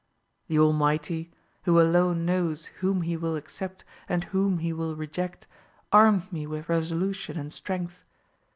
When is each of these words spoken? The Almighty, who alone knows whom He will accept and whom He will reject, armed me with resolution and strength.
The 0.47 0.57
Almighty, 0.57 1.31
who 1.65 1.79
alone 1.79 2.25
knows 2.25 2.65
whom 2.81 3.03
He 3.03 3.15
will 3.15 3.35
accept 3.35 3.83
and 4.09 4.23
whom 4.23 4.57
He 4.57 4.73
will 4.73 4.95
reject, 4.95 5.45
armed 5.91 6.33
me 6.33 6.47
with 6.47 6.67
resolution 6.67 7.37
and 7.37 7.53
strength. 7.53 8.03